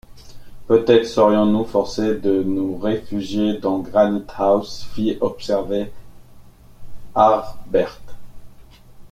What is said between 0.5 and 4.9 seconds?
Peut-être serons-nous forcés de nous réfugier dans Granite-house?